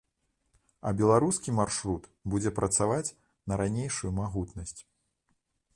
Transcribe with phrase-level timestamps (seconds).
[0.87, 3.07] А беларускі маршрут будзе працаваць
[3.51, 4.81] на ранейшую магутнасць.